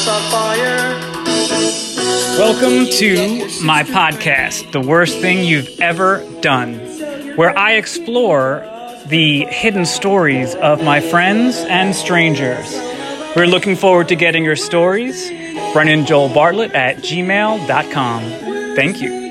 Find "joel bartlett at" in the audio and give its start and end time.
16.06-16.98